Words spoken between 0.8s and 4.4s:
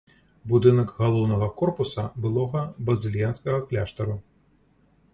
галоўнага корпуса былога базыльянскага кляштару.